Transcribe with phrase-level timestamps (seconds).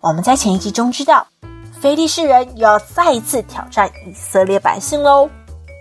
[0.00, 1.26] 我们在前一集中知道，
[1.80, 5.28] 非利士人又要再一次挑战以色列百姓喽，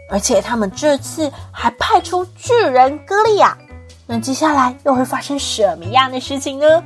[0.10, 3.56] 而且他们这次还派出巨人歌利亚。
[4.08, 6.84] 那接下来又会发生什么样的事情呢？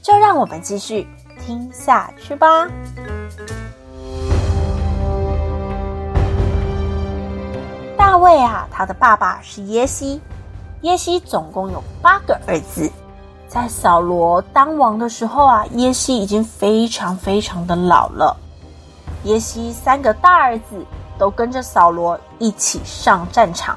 [0.00, 1.08] 就让我们继续
[1.44, 2.68] 听下去吧。
[7.96, 10.20] 大卫啊，他的爸爸是耶西，
[10.82, 12.88] 耶西总共有八个儿子。
[13.50, 18.36] 在扫罗当王的时候啊，耶西已经非常非常的老了。
[19.24, 20.86] 耶西三个大儿子
[21.18, 23.76] 都跟着扫罗一起上战场，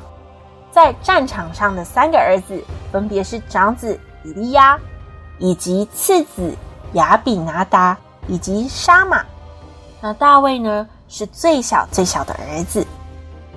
[0.71, 4.77] 在战场上的三个儿子分别是长子以利亚，
[5.39, 6.55] 以及次子
[6.93, 7.97] 亚比拿达，
[8.27, 9.25] 以及沙玛。
[9.99, 12.85] 那大卫呢，是最小最小的儿子。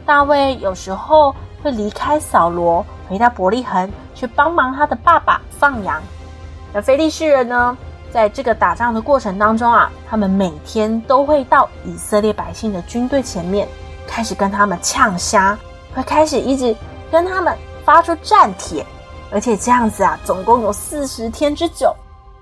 [0.07, 6.01] 大卫有时候会离开扫罗，回到伯利恒去帮忙他的爸爸放羊。
[6.73, 7.77] 那非利士人呢，
[8.11, 13.67] 在这个打仗的过程当中啊，他们每天都会到以色列百姓的军队前面，
[14.07, 15.59] 开始跟他们呛虾，
[15.95, 16.75] 会开始一直
[17.11, 18.85] 跟他们发出战帖，
[19.31, 21.95] 而且这样子啊，总共有四十天之久，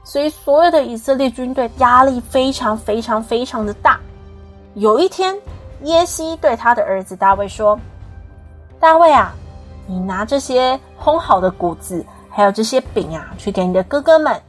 [0.04, 3.98] 所以所有的以色列军队压力非常非常非常的大。
[4.74, 5.36] 有一天，
[5.82, 7.78] 耶西对他的儿子大卫说
[8.80, 9.32] ：“大卫啊，
[9.86, 12.04] 你拿这些烘好的谷子。”
[12.34, 14.40] 还有这些饼啊，去给你的哥哥们。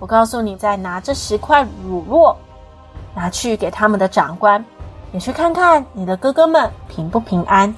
[0.00, 2.34] 我告诉你，再拿这十块乳酪，
[3.14, 4.64] 拿去给他们的长官，
[5.12, 7.72] 也去看看你的哥哥们平不平安。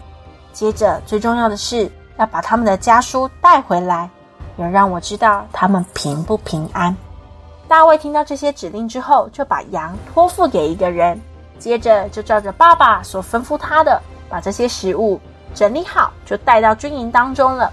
[0.55, 4.09] 接着，最重要的是要把他们的家书带回来，
[4.57, 6.97] 也让我知道他们平不平安。
[7.69, 11.21] 大卫听到这些指令之后，就把羊托付给一个人，
[11.59, 14.01] 接着就照着爸爸所吩咐他的，
[14.31, 15.21] 把这些食物
[15.55, 17.71] 整理好，就带到军营当中了。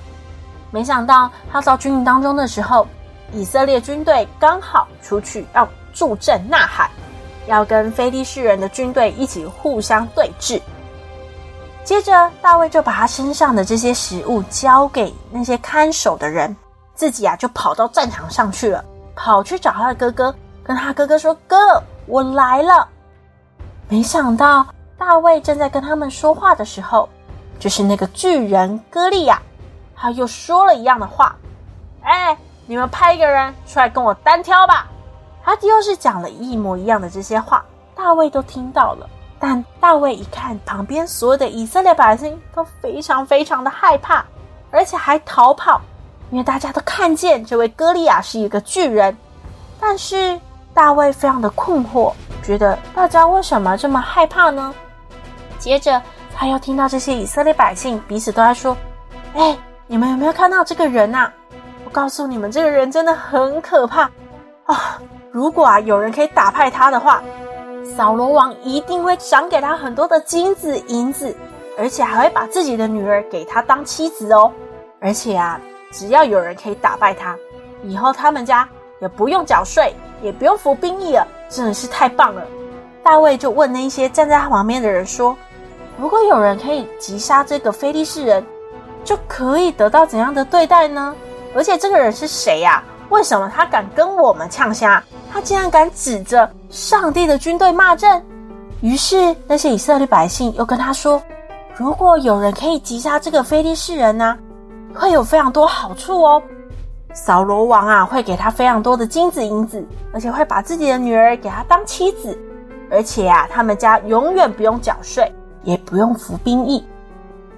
[0.72, 2.88] 没想到他到军营当中的时候，
[3.32, 6.90] 以色列军队刚好出去要助阵呐喊，
[7.48, 10.62] 要跟非利士人的军队一起互相对峙。
[11.84, 16.56] 接着大卫就把他身上的这些食物交给那些看守的人，
[16.94, 22.88] 自己啊就跑到战场上去了，跑去找他的哥哥，跟他哥哥说：“哥，我来了。”
[23.90, 24.68] 没想到
[25.00, 27.10] 大卫正在跟他们说话的时候，
[27.58, 29.42] 就是那个巨人歌利亚。
[30.02, 31.36] 他又说了一样的话，
[32.04, 34.88] 哎，你们派一个人出来跟我单挑吧。
[35.44, 37.66] 他又是讲了一模一样的这些话，
[37.96, 39.10] 大卫都听到了。
[39.40, 44.24] 但大卫一看旁边所有的以色列百姓都非常非常的害怕，
[44.72, 45.82] 而且还逃跑，
[46.30, 49.18] 因为大家都看见这位歌利亚是一个巨人。
[49.80, 50.40] 但是
[50.74, 54.74] 大卫非常的困惑，觉得大家为什么这么害怕呢？
[55.58, 56.02] 接着
[56.36, 58.78] 他又听到这些以色列百姓彼此都在说，
[59.36, 59.58] 哎。
[59.92, 61.32] 你们有没有看到这个人呐？
[61.84, 64.04] 我告诉你们，这个人真的很可怕
[64.66, 65.02] 啊！
[65.32, 67.24] 如果啊有人可以打败他的话，
[67.98, 71.36] 扫罗王一定会赏给他很多的金子银子，
[71.76, 74.52] 而且还会把自己的女儿给他当妻子哦。
[75.00, 75.60] 而且啊，
[75.92, 77.36] 只要有人可以打败他，
[77.82, 78.70] 以后他们家
[79.02, 82.46] 也不用缴税，也不用服兵役了，真的是太棒了。
[83.02, 85.36] 大卫就问那些站在他旁边的人说
[85.98, 88.46] ：“如果有人可以击杀这个非利士人，”
[89.04, 91.16] 就可以得到怎样的对待呢？
[91.56, 92.84] 而且这个人是谁呀？
[93.10, 95.04] 为什么他敢跟我们呛虾？
[95.32, 98.24] 他竟然敢指着上帝的军队骂阵？
[98.82, 101.22] 于是那些以色列百姓又跟他说
[101.76, 104.38] ：“如果有人可以击杀这个非利士人呢，
[104.94, 106.42] 会有非常多好处哦。
[107.14, 112.38] 扫罗王啊，会给他非常多的金子银子，而且会把自己的女儿给他当妻子，
[112.92, 116.86] 而且啊，他们家永远不用缴税，也不用服兵役。”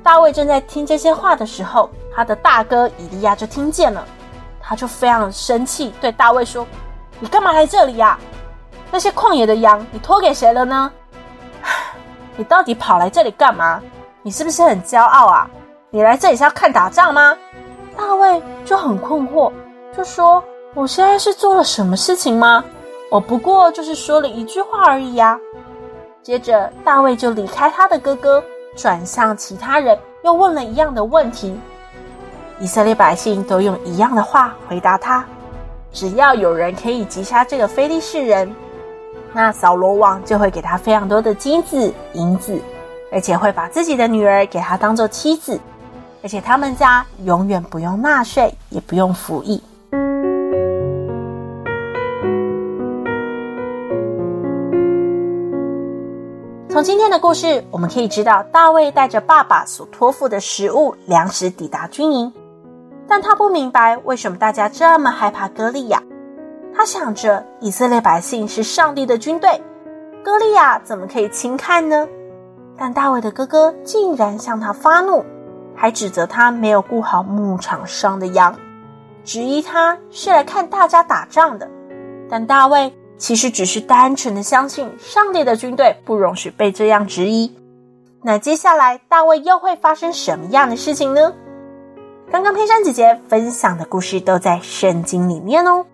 [0.04, 4.04] 大卫正在听这些话的时候，他的大哥以利亚就听见了，
[4.60, 6.66] 他就非常生气，对大卫说
[7.20, 8.18] ：“你干嘛来这里呀？
[8.90, 10.92] 那些旷野的羊你托给谁了呢？
[12.36, 13.82] 你到底跑来这里干嘛？
[14.24, 15.50] 你是不是很骄傲啊？
[15.90, 17.38] 你来这里是要看打仗吗？”
[17.96, 19.52] 大卫就很困惑，
[19.96, 20.44] 就说
[20.74, 22.64] ：“我现在是做了什么事情吗？
[23.12, 25.38] 我不过就是说了一句话而已呀。”
[26.24, 28.44] 接着，大卫就离开他的哥哥。
[28.76, 31.60] 转向其他人，又问了一样的问题。
[32.60, 35.26] 以色列百姓都用一样的话回答他：
[35.92, 38.54] 只要有人可以击杀这个非利士人，
[39.34, 42.60] 那扫罗王就会给他非常多的金子、银子，
[43.12, 45.60] 而且会把自己的女儿给他当做妻子，
[46.22, 49.62] 而且他们家永远不用纳税，也不用服役。
[56.82, 62.34] 从今天的故事，我们可以知道，大卫带着爸爸所托付的食物、粮食抵达军营，
[63.08, 66.02] 但他不明白为什么大家这么害怕歌利亚。
[66.76, 69.62] 他想着，以色列百姓是上帝的军队，
[70.24, 72.08] 歌利亚怎么可以轻看呢？
[72.76, 75.24] 但大卫的哥哥竟然向他发怒，
[75.76, 78.56] 还指责他没有顾好牧场上的羊，
[79.24, 81.70] 质疑他是来看大家打仗的。
[82.28, 82.92] 但大卫。
[83.22, 87.56] 其实只是单纯的相信上帝的军队不容许被这样质疑。
[88.24, 91.32] 那接下来大卫又会发生什么样的事情呢？
[92.32, 95.86] 刚刚佩珊姐姐分享的故事都在圣经里面哦，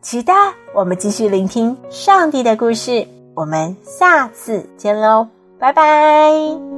[0.00, 0.34] 期待
[0.74, 3.06] 我们继续聆听上帝的故事。
[3.34, 5.28] 我们下次见喽，
[5.58, 6.69] 拜拜。